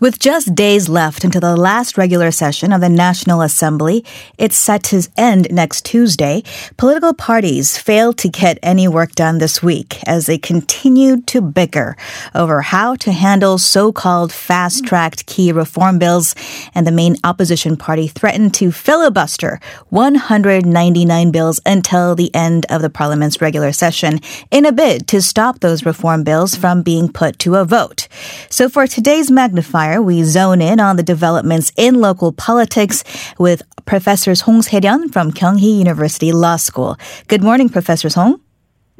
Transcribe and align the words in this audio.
With 0.00 0.18
just 0.18 0.54
days 0.54 0.88
left 0.88 1.24
until 1.24 1.42
the 1.42 1.54
last 1.54 1.98
regular 1.98 2.30
session 2.30 2.72
of 2.72 2.80
the 2.80 2.88
National 2.88 3.42
Assembly, 3.42 4.02
it's 4.38 4.56
set 4.56 4.82
to 4.84 5.06
end 5.14 5.52
next 5.52 5.84
Tuesday. 5.84 6.42
Political 6.78 7.12
parties 7.12 7.76
failed 7.76 8.16
to 8.16 8.30
get 8.30 8.58
any 8.62 8.88
work 8.88 9.12
done 9.12 9.36
this 9.36 9.62
week 9.62 10.02
as 10.06 10.24
they 10.24 10.38
continued 10.38 11.26
to 11.26 11.42
bicker 11.42 11.98
over 12.34 12.62
how 12.62 12.94
to 12.94 13.12
handle 13.12 13.58
so-called 13.58 14.32
fast-tracked 14.32 15.26
key 15.26 15.52
reform 15.52 15.98
bills, 15.98 16.34
and 16.74 16.86
the 16.86 16.92
main 16.92 17.16
opposition 17.22 17.76
party 17.76 18.08
threatened 18.08 18.54
to 18.54 18.72
filibuster 18.72 19.60
199 19.90 21.30
bills 21.30 21.60
until 21.66 22.14
the 22.14 22.34
end 22.34 22.64
of 22.70 22.80
the 22.80 22.88
parliament's 22.88 23.42
regular 23.42 23.70
session 23.70 24.18
in 24.50 24.64
a 24.64 24.72
bid 24.72 25.06
to 25.06 25.20
stop 25.20 25.60
those 25.60 25.84
reform 25.84 26.24
bills 26.24 26.56
from 26.56 26.80
being 26.80 27.12
put 27.12 27.38
to 27.38 27.56
a 27.56 27.66
vote. 27.66 28.08
So 28.48 28.70
for 28.70 28.86
today's 28.86 29.30
magnifier 29.30 29.89
we 29.98 30.22
zone 30.22 30.60
in 30.60 30.78
on 30.78 30.96
the 30.96 31.02
developments 31.02 31.72
in 31.76 32.00
local 32.00 32.32
politics 32.32 33.02
with 33.38 33.62
Professor 33.84 34.34
Hong 34.44 34.62
Se-ryun 34.62 35.12
from 35.12 35.32
Kyunghee 35.32 35.78
University 35.78 36.32
Law 36.32 36.56
School. 36.56 36.96
Good 37.28 37.42
morning, 37.42 37.68
Professor 37.68 38.08
Hong. 38.10 38.40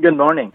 Good 0.01 0.17
morning. 0.17 0.53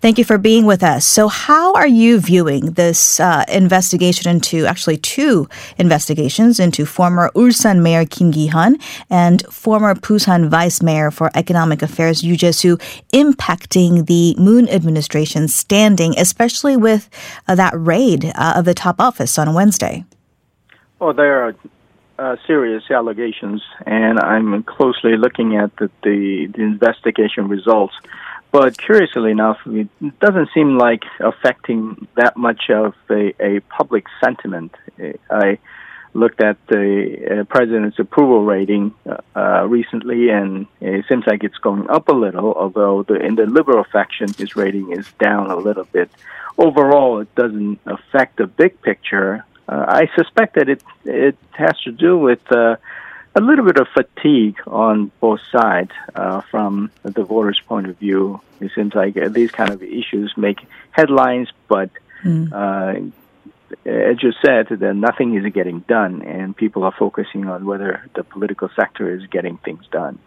Thank 0.00 0.16
you 0.16 0.24
for 0.24 0.38
being 0.38 0.64
with 0.64 0.84
us. 0.84 1.04
So, 1.04 1.26
how 1.26 1.72
are 1.74 1.88
you 1.88 2.20
viewing 2.20 2.72
this 2.72 3.18
uh, 3.18 3.44
investigation 3.48 4.30
into 4.30 4.64
actually 4.64 4.96
two 4.96 5.48
investigations 5.76 6.60
into 6.60 6.86
former 6.86 7.30
Ulsan 7.34 7.82
Mayor 7.82 8.04
Kim 8.04 8.30
Ki-hyun 8.30 8.80
and 9.10 9.42
former 9.50 9.96
Busan 9.96 10.48
Vice 10.48 10.82
Mayor 10.82 11.10
for 11.10 11.32
Economic 11.34 11.82
Affairs 11.82 12.22
Yoo 12.22 12.36
Jae-soo 12.36 12.76
impacting 13.12 14.06
the 14.06 14.36
Moon 14.38 14.68
administration's 14.68 15.52
standing, 15.52 16.14
especially 16.16 16.76
with 16.76 17.10
uh, 17.48 17.56
that 17.56 17.72
raid 17.74 18.26
uh, 18.36 18.54
of 18.54 18.66
the 18.66 18.74
top 18.74 19.00
office 19.00 19.36
on 19.36 19.52
Wednesday? 19.52 20.04
Well, 21.00 21.12
there 21.12 21.42
are 21.42 21.54
uh, 22.18 22.36
serious 22.46 22.84
allegations, 22.90 23.62
and 23.86 24.20
I'm 24.20 24.62
closely 24.62 25.16
looking 25.16 25.56
at 25.56 25.74
the, 25.76 25.90
the, 26.02 26.46
the 26.54 26.62
investigation 26.62 27.48
results. 27.48 27.94
But 28.50 28.78
curiously 28.78 29.30
enough, 29.30 29.58
it 29.66 29.88
doesn't 30.20 30.48
seem 30.54 30.78
like 30.78 31.02
affecting 31.20 32.08
that 32.16 32.36
much 32.36 32.70
of 32.70 32.94
a, 33.10 33.34
a 33.40 33.60
public 33.60 34.06
sentiment. 34.22 34.74
I 35.30 35.58
looked 36.14 36.40
at 36.40 36.56
the 36.68 37.40
uh, 37.40 37.44
president's 37.44 37.98
approval 37.98 38.44
rating 38.44 38.94
uh, 39.36 39.66
recently, 39.66 40.30
and 40.30 40.66
it 40.80 41.04
seems 41.08 41.26
like 41.26 41.44
it's 41.44 41.58
going 41.58 41.88
up 41.90 42.08
a 42.08 42.12
little. 42.12 42.54
Although 42.54 43.02
the, 43.02 43.16
in 43.16 43.34
the 43.34 43.46
liberal 43.46 43.84
faction, 43.84 44.32
his 44.32 44.56
rating 44.56 44.92
is 44.92 45.06
down 45.18 45.50
a 45.50 45.56
little 45.56 45.84
bit. 45.84 46.10
Overall, 46.56 47.20
it 47.20 47.32
doesn't 47.34 47.78
affect 47.86 48.38
the 48.38 48.46
big 48.46 48.80
picture. 48.82 49.44
Uh, 49.68 49.84
I 49.86 50.10
suspect 50.16 50.54
that 50.54 50.68
it 50.68 50.82
it 51.04 51.36
has 51.52 51.78
to 51.82 51.92
do 51.92 52.16
with 52.18 52.40
uh, 52.50 52.76
a 53.34 53.40
little 53.40 53.64
bit 53.64 53.76
of 53.76 53.88
fatigue 53.88 54.58
on 54.66 55.10
both 55.20 55.40
sides 55.50 55.92
uh, 56.14 56.40
from 56.42 56.90
the 57.02 57.24
voters' 57.24 57.60
point 57.66 57.86
of 57.86 57.96
view. 57.98 58.40
It 58.60 58.72
seems 58.74 58.94
like 58.94 59.14
these 59.14 59.50
kind 59.50 59.70
of 59.70 59.82
issues 59.82 60.32
make 60.36 60.58
headlines, 60.90 61.48
but 61.68 61.90
mm. 62.24 62.52
uh, 62.52 63.10
as 63.88 64.22
you 64.22 64.32
said, 64.44 64.68
that 64.68 64.94
nothing 64.94 65.34
is 65.34 65.52
getting 65.52 65.80
done, 65.80 66.22
and 66.22 66.56
people 66.56 66.84
are 66.84 66.92
focusing 66.92 67.46
on 67.46 67.64
whether 67.66 68.04
the 68.14 68.24
political 68.24 68.68
sector 68.74 69.14
is 69.14 69.26
getting 69.26 69.58
things 69.58 69.86
done. 69.90 70.18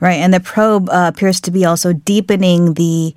Right, 0.00 0.20
and 0.20 0.32
the 0.32 0.40
probe 0.40 0.88
uh, 0.90 1.10
appears 1.14 1.40
to 1.42 1.50
be 1.50 1.64
also 1.64 1.92
deepening 1.92 2.74
the 2.74 3.14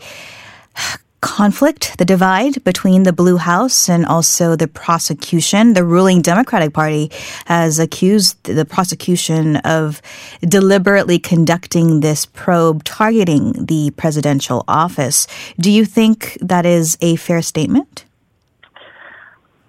conflict, 1.22 1.98
the 1.98 2.06
divide 2.06 2.64
between 2.64 3.04
the 3.04 3.14
Blue 3.14 3.38
House 3.38 3.90
and 3.90 4.06
also 4.06 4.56
the 4.56 4.68
prosecution. 4.68 5.74
The 5.74 5.84
ruling 5.84 6.22
Democratic 6.22 6.74
Party 6.74 7.12
has 7.46 7.80
accused 7.80 8.44
the 8.44 8.66
prosecution 8.66 9.58
of 9.58 10.02
deliberately 10.42 11.20
conducting 11.20 12.00
this 12.00 12.26
probe 12.26 12.84
targeting 12.84 13.66
the 13.66 13.92
presidential 13.92 14.64
office. 14.68 15.28
Do 15.60 15.72
you 15.72 15.86
think 15.86 16.38
that 16.42 16.66
is 16.66 16.98
a 17.02 17.16
fair 17.18 17.42
statement? 17.42 18.06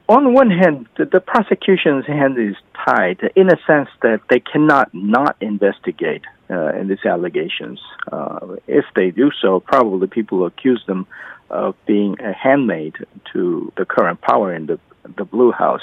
On 0.09 0.35
one 0.35 0.51
hand, 0.51 0.89
the, 0.97 1.21
prosecution's 1.21 2.05
hand 2.05 2.37
is 2.37 2.57
tied 2.85 3.31
in 3.37 3.49
a 3.49 3.57
sense 3.65 3.89
that 4.03 4.21
they 4.29 4.41
cannot 4.41 4.93
not 4.93 5.37
investigate 5.41 6.23
uh, 6.51 6.73
in 6.73 6.89
these 6.89 7.05
allegations. 7.05 7.81
Uh, 8.11 8.57
if 8.67 8.85
they 8.97 9.13
do 9.13 9.31
so, 9.41 9.61
probably 9.61 10.09
people 10.09 10.39
will 10.39 10.47
accuse 10.47 10.83
them 10.89 11.07
of 11.51 11.75
being 11.87 12.21
a 12.21 12.33
handmaid 12.33 12.95
to 13.33 13.73
the 13.77 13.85
current 13.85 14.21
power 14.21 14.55
in 14.55 14.67
the 14.67 14.79
the 15.17 15.25
Blue 15.25 15.53
House. 15.53 15.83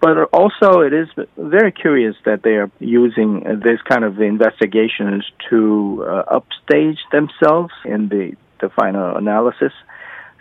But 0.00 0.18
also, 0.32 0.80
it 0.80 0.92
is 0.92 1.08
very 1.36 1.70
curious 1.70 2.16
that 2.24 2.42
they 2.42 2.56
are 2.56 2.70
using 2.80 3.60
this 3.62 3.80
kind 3.82 4.04
of 4.04 4.20
investigations 4.20 5.24
to 5.48 6.04
uh, 6.04 6.24
upstage 6.38 6.98
themselves 7.12 7.72
in 7.84 8.08
the, 8.08 8.34
the 8.60 8.68
final 8.70 9.16
analysis. 9.16 9.72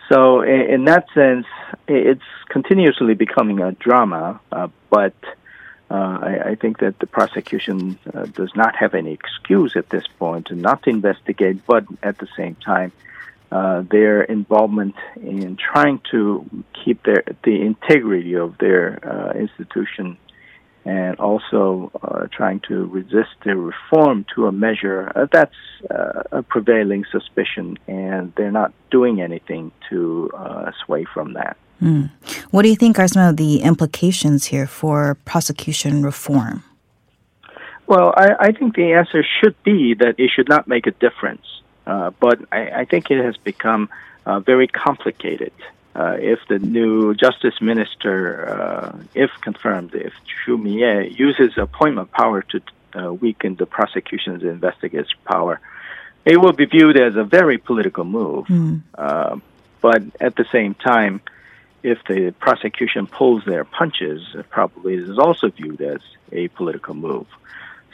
So, 0.09 0.41
in, 0.41 0.61
in 0.61 0.85
that 0.85 1.05
sense, 1.13 1.45
it's 1.87 2.23
continuously 2.49 3.13
becoming 3.13 3.59
a 3.59 3.73
drama, 3.73 4.39
uh, 4.51 4.69
but 4.89 5.13
uh, 5.91 5.93
I, 6.21 6.49
I, 6.51 6.55
think 6.55 6.79
that 6.79 6.97
the 6.99 7.05
prosecution 7.05 7.99
uh, 8.13 8.25
does 8.25 8.55
not 8.55 8.75
have 8.77 8.95
any 8.95 9.11
excuse 9.11 9.75
at 9.75 9.89
this 9.89 10.07
point 10.07 10.47
to 10.47 10.55
not 10.55 10.87
investigate, 10.87 11.65
but 11.67 11.85
at 12.01 12.17
the 12.17 12.27
same 12.35 12.55
time, 12.55 12.93
uh, 13.51 13.83
their 13.91 14.23
involvement 14.23 14.95
in 15.17 15.57
trying 15.57 15.99
to 16.11 16.45
keep 16.83 17.03
their 17.03 17.23
the 17.43 17.61
integrity 17.61 18.35
of 18.35 18.57
their 18.59 18.99
uh, 19.03 19.37
institution 19.37 20.17
and 20.85 21.19
also 21.19 21.91
uh, 22.01 22.27
trying 22.31 22.59
to 22.67 22.85
resist 22.85 23.29
the 23.45 23.55
reform 23.55 24.25
to 24.33 24.47
a 24.47 24.51
measure 24.51 25.11
uh, 25.15 25.27
that's 25.31 25.53
uh, 25.91 26.23
a 26.31 26.43
prevailing 26.43 27.05
suspicion, 27.11 27.77
and 27.87 28.33
they're 28.35 28.51
not 28.51 28.73
doing 28.89 29.21
anything 29.21 29.71
to 29.89 30.31
uh, 30.35 30.71
sway 30.85 31.05
from 31.13 31.33
that. 31.33 31.57
Mm. 31.81 32.09
What 32.51 32.63
do 32.63 32.69
you 32.69 32.75
think 32.75 32.99
are 32.99 33.07
some 33.07 33.27
of 33.27 33.37
the 33.37 33.61
implications 33.61 34.45
here 34.45 34.67
for 34.67 35.15
prosecution 35.25 36.03
reform? 36.03 36.63
Well, 37.87 38.13
I, 38.15 38.29
I 38.39 38.51
think 38.51 38.75
the 38.75 38.93
answer 38.93 39.23
should 39.39 39.61
be 39.63 39.95
that 39.95 40.15
it 40.17 40.31
should 40.33 40.47
not 40.47 40.67
make 40.67 40.87
a 40.87 40.91
difference. 40.91 41.45
Uh, 41.85 42.11
but 42.19 42.39
I, 42.51 42.81
I, 42.81 42.85
think 42.85 43.09
it 43.09 43.23
has 43.23 43.37
become 43.37 43.89
uh, 44.25 44.39
very 44.39 44.67
complicated. 44.67 45.53
Uh, 45.95 46.15
if 46.19 46.39
the 46.47 46.59
new 46.59 47.13
justice 47.15 47.59
minister, 47.59 48.47
uh, 48.47 48.97
if 49.15 49.31
confirmed, 49.41 49.93
if 49.95 50.13
Choo 50.45 50.57
Mi-ae 50.57 51.09
uses 51.09 51.57
appointment 51.57 52.11
power 52.11 52.43
to 52.43 52.61
uh, 52.95 53.11
weaken 53.11 53.55
the 53.55 53.65
prosecution's 53.65 54.43
investigative 54.43 55.07
power, 55.25 55.59
it 56.23 56.37
will 56.37 56.53
be 56.53 56.65
viewed 56.65 56.99
as 56.99 57.15
a 57.15 57.23
very 57.23 57.57
political 57.57 58.05
move. 58.05 58.45
Mm. 58.45 59.41
but 59.81 60.03
at 60.19 60.35
the 60.35 60.45
same 60.51 60.75
time, 60.75 61.19
if 61.83 61.97
the 62.07 62.31
prosecution 62.39 63.07
pulls 63.07 63.43
their 63.45 63.65
punches, 63.65 64.21
probably 64.49 64.93
it 64.93 65.09
is 65.09 65.17
also 65.17 65.49
viewed 65.49 65.81
as 65.81 66.01
a 66.31 66.47
political 66.49 66.93
move. 66.93 67.27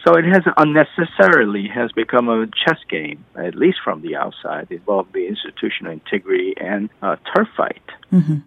So 0.06 0.14
it 0.16 0.26
has 0.26 0.44
unnecessarily 0.58 1.68
has 1.68 1.92
become 1.92 2.30
a 2.30 2.48
chess 2.48 2.80
game, 2.90 3.26
at 3.36 3.56
least 3.56 3.80
from 3.84 4.02
the 4.02 4.16
outside, 4.16 4.68
involving 4.70 5.14
the 5.14 5.28
institutional 5.28 5.92
integrity 5.92 6.54
and 6.58 6.90
uh, 7.02 7.18
turf 7.36 7.48
fight. 7.58 7.82
Mm-hmm. 8.12 8.38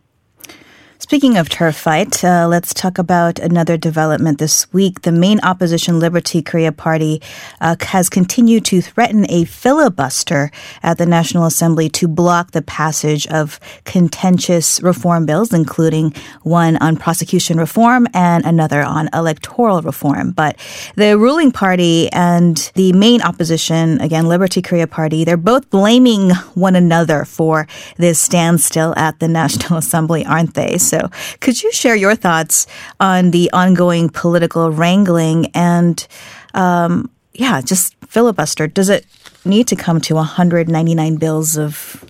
Speaking 1.00 1.38
of 1.38 1.48
turf 1.48 1.76
fight, 1.76 2.22
uh, 2.22 2.46
let's 2.46 2.74
talk 2.74 2.98
about 2.98 3.38
another 3.38 3.78
development 3.78 4.38
this 4.38 4.70
week. 4.70 5.00
The 5.00 5.10
main 5.10 5.40
opposition 5.40 5.98
Liberty 5.98 6.42
Korea 6.42 6.72
Party 6.72 7.22
uh, 7.62 7.74
has 7.80 8.10
continued 8.10 8.66
to 8.66 8.82
threaten 8.82 9.24
a 9.30 9.46
filibuster 9.46 10.50
at 10.82 10.98
the 10.98 11.06
National 11.06 11.46
Assembly 11.46 11.88
to 11.88 12.06
block 12.06 12.50
the 12.50 12.60
passage 12.60 13.26
of 13.28 13.58
contentious 13.84 14.82
reform 14.82 15.24
bills, 15.24 15.54
including 15.54 16.12
one 16.42 16.76
on 16.76 16.98
prosecution 16.98 17.56
reform 17.56 18.06
and 18.12 18.44
another 18.44 18.82
on 18.82 19.08
electoral 19.14 19.80
reform. 19.80 20.32
But 20.32 20.58
the 20.96 21.16
ruling 21.16 21.50
party 21.50 22.12
and 22.12 22.70
the 22.74 22.92
main 22.92 23.22
opposition, 23.22 24.02
again, 24.02 24.28
Liberty 24.28 24.60
Korea 24.60 24.86
Party, 24.86 25.24
they're 25.24 25.38
both 25.38 25.70
blaming 25.70 26.30
one 26.54 26.76
another 26.76 27.24
for 27.24 27.66
this 27.96 28.20
standstill 28.20 28.92
at 28.98 29.18
the 29.18 29.28
National 29.28 29.78
Assembly, 29.78 30.26
aren't 30.26 30.52
they? 30.52 30.76
So, 30.90 31.08
could 31.40 31.62
you 31.62 31.70
share 31.72 31.94
your 31.94 32.16
thoughts 32.16 32.66
on 32.98 33.30
the 33.30 33.50
ongoing 33.52 34.08
political 34.08 34.70
wrangling 34.70 35.46
and, 35.54 36.06
um, 36.54 37.10
yeah, 37.32 37.60
just 37.60 37.94
filibuster? 38.06 38.66
Does 38.66 38.88
it 38.88 39.06
need 39.44 39.68
to 39.68 39.76
come 39.76 40.00
to 40.02 40.16
199 40.16 41.16
bills 41.16 41.56
of 41.56 42.04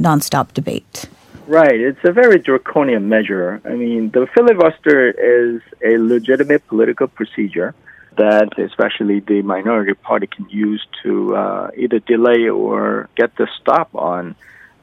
nonstop 0.00 0.54
debate? 0.54 1.06
Right. 1.46 1.78
It's 1.78 2.04
a 2.04 2.12
very 2.12 2.38
draconian 2.38 3.08
measure. 3.08 3.60
I 3.64 3.74
mean, 3.74 4.10
the 4.10 4.26
filibuster 4.34 5.10
is 5.10 5.60
a 5.84 5.98
legitimate 5.98 6.66
political 6.68 7.08
procedure 7.08 7.74
that 8.16 8.58
especially 8.58 9.20
the 9.20 9.42
minority 9.42 9.94
party 9.94 10.26
can 10.26 10.48
use 10.48 10.86
to 11.02 11.34
uh, 11.34 11.70
either 11.76 11.98
delay 11.98 12.48
or 12.48 13.08
get 13.16 13.34
the 13.36 13.48
stop 13.60 13.94
on 13.94 14.34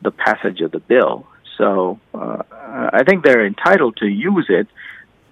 the 0.02 0.12
passage 0.12 0.62
of 0.62 0.72
the 0.72 0.80
bill. 0.80 1.28
So 1.60 2.00
uh, 2.16 2.42
I 3.00 3.04
think 3.06 3.24
they're 3.24 3.46
entitled 3.46 3.98
to 3.98 4.08
use 4.08 4.48
it, 4.50 4.68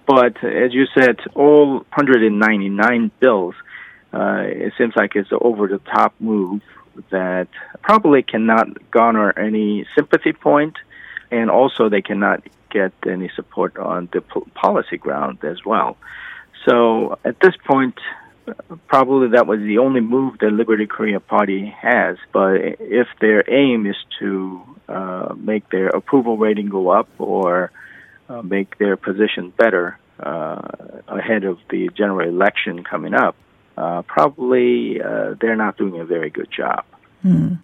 But 0.08 0.42
as 0.42 0.72
you 0.72 0.86
said, 0.94 1.20
all 1.34 1.80
199 1.94 3.10
bills, 3.20 3.54
uh, 4.14 4.44
it 4.46 4.72
seems 4.78 4.96
like 4.96 5.14
it's 5.14 5.30
an 5.30 5.38
over 5.42 5.68
the 5.68 5.80
top 5.80 6.14
move 6.18 6.62
that 7.10 7.48
probably 7.82 8.22
cannot 8.22 8.90
garner 8.90 9.38
any 9.38 9.86
sympathy 9.94 10.32
point, 10.32 10.76
and 11.30 11.50
also 11.50 11.90
they 11.90 12.00
cannot 12.00 12.42
get 12.70 12.92
any 13.06 13.28
support 13.36 13.76
on 13.76 14.08
the 14.12 14.22
policy 14.54 14.96
ground 14.96 15.44
as 15.44 15.62
well. 15.66 15.98
So 16.64 17.18
at 17.22 17.38
this 17.40 17.56
point, 17.66 17.98
probably 18.86 19.28
that 19.30 19.46
was 19.46 19.60
the 19.60 19.78
only 19.78 20.00
move 20.00 20.38
the 20.38 20.50
Liberty 20.50 20.86
Korea 20.86 21.20
Party 21.20 21.66
has. 21.66 22.16
But 22.32 22.56
if 22.80 23.08
their 23.20 23.48
aim 23.50 23.86
is 23.86 23.96
to 24.20 24.62
uh, 24.88 25.34
make 25.36 25.68
their 25.70 25.88
approval 25.88 26.36
rating 26.36 26.68
go 26.68 26.90
up 26.90 27.08
or 27.18 27.70
uh, 28.28 28.42
make 28.42 28.78
their 28.78 28.96
position 28.96 29.52
better 29.56 29.98
uh, 30.20 30.60
ahead 31.08 31.44
of 31.44 31.58
the 31.70 31.88
general 31.96 32.28
election 32.28 32.84
coming 32.84 33.14
up, 33.14 33.36
uh, 33.76 34.02
probably 34.02 35.00
uh, 35.00 35.34
they're 35.40 35.56
not 35.56 35.76
doing 35.76 36.00
a 36.00 36.04
very 36.04 36.30
good 36.30 36.50
job. 36.50 36.84
Hmm. 37.22 37.54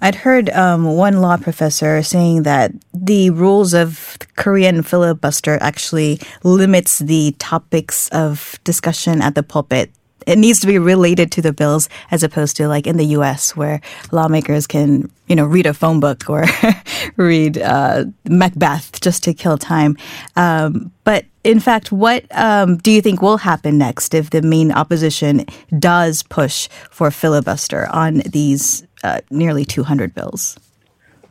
I'd 0.00 0.14
heard 0.16 0.48
um, 0.50 0.84
one 0.84 1.20
law 1.20 1.36
professor 1.36 2.02
saying 2.02 2.44
that 2.44 2.72
the 2.94 3.30
rules 3.30 3.74
of 3.74 4.16
Korean 4.36 4.82
filibuster 4.82 5.58
actually 5.60 6.18
limits 6.42 6.98
the 6.98 7.34
topics 7.38 8.08
of 8.08 8.58
discussion 8.64 9.20
at 9.20 9.34
the 9.34 9.42
pulpit 9.42 9.92
it 10.26 10.38
needs 10.38 10.60
to 10.60 10.66
be 10.66 10.78
related 10.78 11.32
to 11.32 11.42
the 11.42 11.52
bills 11.52 11.88
as 12.10 12.22
opposed 12.22 12.56
to 12.56 12.68
like 12.68 12.86
in 12.86 12.96
the 12.96 13.06
U.S. 13.06 13.56
where 13.56 13.80
lawmakers 14.10 14.66
can, 14.66 15.10
you 15.26 15.36
know, 15.36 15.44
read 15.44 15.66
a 15.66 15.74
phone 15.74 16.00
book 16.00 16.28
or 16.28 16.44
read 17.16 17.58
uh, 17.58 18.04
Macbeth 18.24 19.00
just 19.00 19.22
to 19.24 19.34
kill 19.34 19.58
time. 19.58 19.96
Um, 20.36 20.92
but 21.04 21.26
in 21.44 21.60
fact, 21.60 21.90
what 21.90 22.24
um, 22.30 22.76
do 22.76 22.90
you 22.90 23.02
think 23.02 23.20
will 23.20 23.38
happen 23.38 23.78
next 23.78 24.14
if 24.14 24.30
the 24.30 24.42
main 24.42 24.72
opposition 24.72 25.46
does 25.78 26.22
push 26.22 26.68
for 26.90 27.10
filibuster 27.10 27.88
on 27.90 28.18
these 28.18 28.86
uh, 29.02 29.20
nearly 29.30 29.64
200 29.64 30.14
bills? 30.14 30.58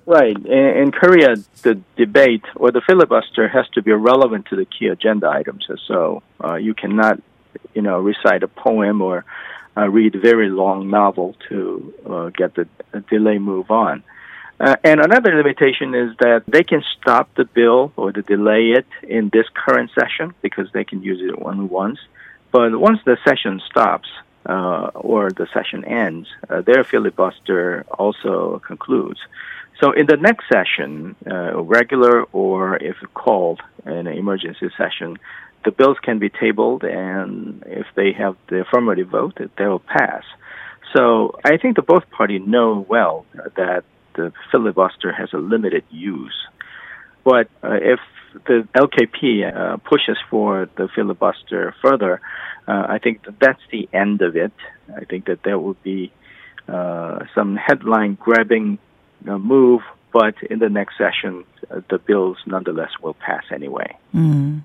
Right. 0.06 0.36
In, 0.46 0.92
Korea, 0.92 1.36
the 1.62 1.80
debate 1.96 2.44
or 2.56 2.72
the 2.72 2.82
filibuster 2.82 3.48
has 3.48 3.66
to 3.76 3.82
be 3.82 3.94
relevant 3.94 4.48
to 4.48 4.56
the 4.56 4.66
key 4.66 4.88
agenda 4.88 5.30
items. 5.30 5.68
So 5.88 6.24
uh, 6.44 6.56
you 6.56 6.74
cannot 6.74 7.22
you 7.74 7.82
know, 7.82 8.00
recite 8.00 8.44
a 8.44 8.48
poem 8.48 9.02
or 9.02 9.26
uh, 9.78 9.88
read 9.90 10.16
a 10.16 10.20
very 10.20 10.50
long 10.50 10.90
novel 10.90 11.36
to 11.50 11.94
uh, 12.10 12.30
get 12.30 12.56
the 12.56 12.68
delay 13.10 13.38
move 13.40 13.72
on. 13.72 14.04
Uh, 14.60 14.76
and 14.84 15.00
another 15.00 15.36
limitation 15.36 15.96
is 15.96 16.16
that 16.20 16.44
they 16.48 16.64
can 16.64 16.84
stop 16.96 17.34
the 17.36 17.46
bill 17.46 17.92
or 17.96 18.12
to 18.12 18.22
delay 18.22 18.72
it 18.72 18.86
in 19.02 19.30
this 19.34 19.48
current 19.54 19.90
session 20.00 20.34
because 20.42 20.72
they 20.72 20.84
can 20.84 21.02
use 21.02 21.20
it 21.20 21.34
only 21.44 21.66
once. 21.66 22.00
But 22.52 22.80
once 22.80 23.00
the 23.04 23.18
session 23.26 23.60
stops 23.66 24.08
uh, 24.46 24.92
or 24.94 25.32
the 25.32 25.48
session 25.52 25.84
ends, 25.86 26.28
uh, 26.48 26.62
their 26.62 26.84
filibuster 26.84 27.86
also 27.90 28.60
concludes. 28.60 29.20
So 29.80 29.94
in 29.94 30.06
the 30.06 30.18
next 30.18 30.46
session, 30.48 31.16
uh, 31.26 31.60
regular 31.60 32.24
or 32.26 32.76
if 32.76 32.98
called 33.16 33.62
an 33.86 34.06
emergency 34.06 34.70
session, 34.78 35.18
the 35.64 35.72
bills 35.72 35.98
can 36.02 36.20
be 36.20 36.30
tabled, 36.30 36.84
and 36.84 37.64
if 37.68 37.86
they 37.96 38.12
have 38.14 38.36
the 38.50 38.62
affirmative 38.62 39.10
vote, 39.10 39.38
they 39.58 39.66
will 39.66 39.80
pass. 39.80 40.24
So 40.96 41.40
I 41.44 41.58
think 41.58 41.76
the 41.76 41.82
both 41.82 42.10
parties 42.10 42.42
know 42.46 42.86
well 42.88 43.26
that 43.56 43.84
the 44.16 44.34
filibuster 44.52 45.12
has 45.12 45.30
a 45.34 45.38
limited 45.38 45.84
use. 45.90 46.36
But 47.24 47.50
uh, 47.64 47.78
if 47.82 48.00
the 48.46 48.68
LKP 48.76 49.56
uh, 49.56 49.78
pushes 49.78 50.18
for 50.30 50.70
the 50.76 50.88
filibuster 50.94 51.76
further, 51.82 52.22
uh, 52.68 52.86
I 52.90 53.00
think 53.00 53.24
that 53.26 53.40
that's 53.40 53.62
the 53.72 53.88
end 53.94 54.22
of 54.22 54.36
it. 54.36 54.54
I 54.96 55.06
think 55.06 55.26
that 55.26 55.44
there 55.44 55.60
will 55.60 55.78
be 55.84 56.12
uh, 56.68 57.26
some 57.36 57.56
headline 57.56 58.18
grabbing 58.20 58.80
uh, 59.28 59.38
move, 59.38 59.82
but 60.14 60.36
in 60.50 60.60
the 60.60 60.70
next 60.70 60.98
session, 60.98 61.44
uh, 61.70 61.82
the 61.90 61.98
bills 61.98 62.38
nonetheless 62.46 62.92
will 63.02 63.14
pass 63.14 63.44
anyway. 63.52 63.96
Mm. 64.14 64.64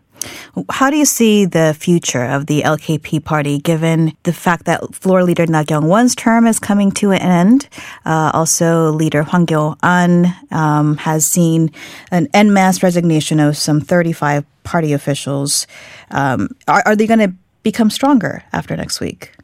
How 0.70 0.88
do 0.88 0.96
you 0.96 1.04
see 1.04 1.44
the 1.44 1.76
future 1.78 2.24
of 2.24 2.46
the 2.46 2.62
LKP 2.62 3.22
party 3.22 3.58
given 3.58 4.16
the 4.22 4.32
fact 4.32 4.64
that 4.64 4.94
floor 4.94 5.22
leader 5.22 5.46
Na 5.46 5.64
Kyung-won's 5.64 6.14
term 6.14 6.46
is 6.46 6.58
coming 6.58 6.90
to 6.92 7.10
an 7.10 7.20
end? 7.20 7.68
Uh, 8.06 8.30
also, 8.32 8.90
leader 8.90 9.22
Hwang 9.22 9.46
Kyo-an 9.46 10.34
um, 10.50 10.96
has 10.96 11.26
seen 11.26 11.70
an 12.10 12.28
en 12.32 12.54
masse 12.54 12.82
resignation 12.82 13.38
of 13.38 13.56
some 13.56 13.82
35 13.82 14.44
party 14.64 14.94
officials. 14.94 15.66
Um, 16.10 16.48
are, 16.66 16.82
are 16.86 16.96
they 16.96 17.06
going 17.06 17.20
to 17.20 17.34
become 17.62 17.90
stronger 17.90 18.42
after 18.52 18.74
next 18.76 18.98
week? 18.98 19.35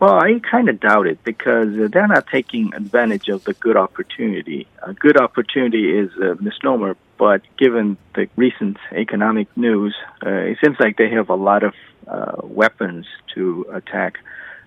Well, 0.00 0.14
I 0.14 0.40
kind 0.40 0.68
of 0.68 0.80
doubt 0.80 1.06
it 1.06 1.22
because 1.24 1.68
they're 1.90 2.08
not 2.08 2.26
taking 2.26 2.74
advantage 2.74 3.28
of 3.28 3.44
the 3.44 3.54
good 3.54 3.76
opportunity. 3.76 4.66
A 4.82 4.92
good 4.92 5.16
opportunity 5.16 5.96
is 5.96 6.10
a 6.16 6.34
misnomer, 6.42 6.96
but 7.16 7.42
given 7.56 7.96
the 8.14 8.28
recent 8.36 8.76
economic 8.92 9.48
news, 9.56 9.94
uh, 10.24 10.30
it 10.30 10.58
seems 10.62 10.76
like 10.80 10.96
they 10.96 11.10
have 11.10 11.30
a 11.30 11.34
lot 11.34 11.62
of 11.62 11.74
uh, 12.06 12.36
weapons 12.42 13.06
to 13.34 13.66
attack 13.72 14.18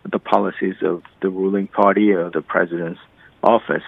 the 0.09 0.18
policies 0.18 0.75
of 0.81 1.03
the 1.21 1.30
ruling 1.30 1.68
party 1.68 2.12
or 2.12 2.30
the 2.30 2.41
president's 2.41 3.00
office. 3.44 3.83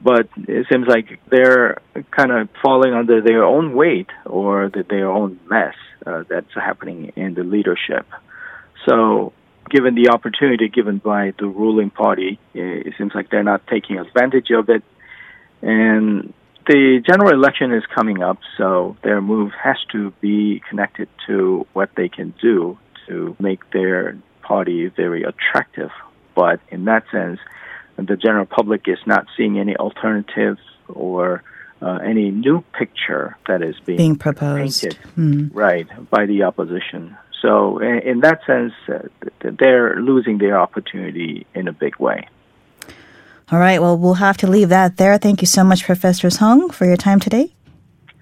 But 0.00 0.28
it 0.36 0.66
seems 0.70 0.86
like 0.86 1.20
they're 1.28 1.78
kind 2.10 2.30
of 2.30 2.48
falling 2.62 2.94
under 2.94 3.20
their 3.20 3.44
own 3.44 3.74
weight 3.74 4.10
or 4.24 4.68
the, 4.68 4.84
their 4.88 5.10
own 5.10 5.40
mess 5.48 5.74
uh, 6.06 6.24
that's 6.28 6.54
happening 6.54 7.12
in 7.16 7.34
the 7.34 7.42
leadership. 7.42 8.06
So 8.86 9.32
given 9.68 9.94
the 9.94 10.10
opportunity 10.10 10.68
given 10.68 10.98
by 10.98 11.32
the 11.38 11.46
ruling 11.46 11.90
party, 11.90 12.38
it 12.54 12.94
seems 12.98 13.12
like 13.14 13.30
they're 13.30 13.42
not 13.42 13.66
taking 13.66 13.98
advantage 13.98 14.50
of 14.50 14.68
it. 14.68 14.82
And 15.62 16.32
the 16.66 17.02
general 17.06 17.32
election 17.32 17.72
is 17.72 17.84
coming 17.94 18.22
up, 18.22 18.38
so 18.58 18.96
their 19.02 19.20
move 19.20 19.52
has 19.52 19.76
to 19.92 20.12
be 20.20 20.62
connected 20.68 21.08
to 21.26 21.66
what 21.72 21.90
they 21.96 22.08
can 22.08 22.34
do 22.40 22.78
to 23.08 23.36
make 23.38 23.70
their 23.70 24.18
party 24.42 24.88
very 24.88 25.22
attractive. 25.22 25.90
But 26.34 26.60
in 26.68 26.84
that 26.86 27.04
sense, 27.10 27.38
the 27.96 28.16
general 28.16 28.46
public 28.46 28.88
is 28.88 28.98
not 29.06 29.26
seeing 29.36 29.58
any 29.58 29.76
alternatives 29.76 30.60
or 30.88 31.42
uh, 31.80 31.98
any 32.04 32.30
new 32.30 32.62
picture 32.78 33.36
that 33.46 33.62
is 33.62 33.76
being, 33.84 33.98
being 33.98 34.16
proposed, 34.16 34.82
painted, 34.82 34.98
mm. 35.16 35.50
right, 35.52 35.86
by 36.10 36.26
the 36.26 36.42
opposition. 36.42 37.16
So, 37.46 37.78
in, 37.78 38.22
that 38.22 38.40
sense, 38.44 38.72
uh, 38.88 39.06
they're 39.40 40.00
losing 40.00 40.38
their 40.38 40.58
opportunity 40.58 41.46
in 41.54 41.68
a 41.68 41.72
big 41.72 41.94
way. 42.00 42.28
All 43.52 43.60
right. 43.60 43.80
Well, 43.80 43.96
we'll 43.96 44.14
have 44.14 44.36
to 44.38 44.48
leave 44.48 44.68
that 44.70 44.96
there. 44.96 45.16
Thank 45.16 45.42
you 45.42 45.46
so 45.46 45.62
much, 45.62 45.84
Professor 45.84 46.28
Song, 46.28 46.70
for 46.70 46.86
your 46.86 46.96
time 46.96 47.20
today. 47.20 47.52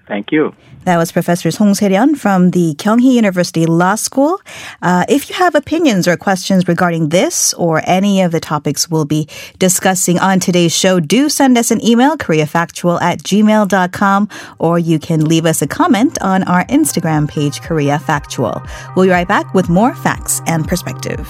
Thank 0.07 0.31
you. 0.31 0.53
That 0.83 0.97
was 0.97 1.11
Professor 1.11 1.49
Song 1.49 1.73
Se-ryun 1.73 2.15
from 2.15 2.51
the 2.51 2.75
Kyunghee 2.75 3.13
University 3.13 3.65
Law 3.65 3.95
School. 3.95 4.39
Uh, 4.83 5.03
if 5.09 5.29
you 5.29 5.35
have 5.35 5.55
opinions 5.55 6.07
or 6.07 6.15
questions 6.15 6.67
regarding 6.67 7.09
this 7.09 7.55
or 7.55 7.81
any 7.85 8.21
of 8.21 8.31
the 8.31 8.39
topics 8.39 8.87
we'll 8.87 9.05
be 9.05 9.27
discussing 9.57 10.19
on 10.19 10.39
today's 10.39 10.75
show, 10.75 10.99
do 10.99 11.27
send 11.27 11.57
us 11.57 11.71
an 11.71 11.83
email, 11.83 12.17
koreafactual 12.17 13.01
at 13.01 13.19
gmail.com, 13.23 14.29
or 14.59 14.77
you 14.77 14.99
can 14.99 15.25
leave 15.25 15.47
us 15.47 15.63
a 15.63 15.67
comment 15.67 16.21
on 16.21 16.43
our 16.43 16.65
Instagram 16.65 17.27
page, 17.27 17.61
Korea 17.61 17.97
Factual. 17.97 18.61
We'll 18.95 19.05
be 19.05 19.11
right 19.11 19.27
back 19.27 19.55
with 19.55 19.69
more 19.69 19.95
facts 19.95 20.41
and 20.45 20.67
perspective. 20.67 21.27